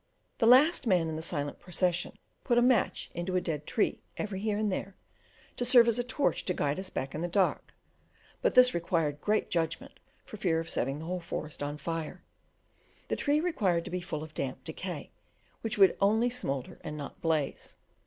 The 0.39 0.47
last 0.47 0.87
man 0.87 1.07
in 1.09 1.15
the 1.15 1.21
silent 1.21 1.59
procession 1.59 2.17
put 2.43 2.57
a 2.57 2.61
match 2.63 3.11
into 3.13 3.35
a 3.35 3.39
dead 3.39 3.67
tree 3.67 4.01
every 4.17 4.39
here 4.39 4.57
and 4.57 4.71
there, 4.71 4.95
to 5.57 5.63
serve 5.63 5.87
as 5.87 5.99
a 5.99 6.03
torch 6.03 6.43
to 6.45 6.55
guide 6.55 6.79
us 6.79 6.89
back 6.89 7.13
in 7.13 7.21
the 7.21 7.27
dark; 7.27 7.75
but 8.41 8.55
this 8.55 8.73
required 8.73 9.21
great 9.21 9.51
judgment 9.51 9.99
for 10.25 10.37
fear 10.37 10.59
of 10.59 10.71
setting 10.71 10.97
the 10.97 11.05
whole 11.05 11.19
forest 11.19 11.61
on 11.61 11.77
fire: 11.77 12.23
the 13.09 13.15
tree 13.15 13.39
required 13.39 13.85
to 13.85 13.91
be 13.91 14.01
full 14.01 14.23
of 14.23 14.33
damp 14.33 14.63
decay, 14.63 15.11
which 15.61 15.77
would 15.77 15.95
only 16.01 16.31
smoulder 16.31 16.79
and 16.83 16.97
not 16.97 17.21
blaze. 17.21 17.75